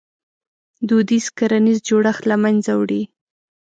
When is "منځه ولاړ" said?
2.43-3.03